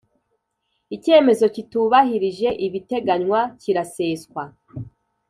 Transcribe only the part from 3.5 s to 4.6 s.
kiraseswa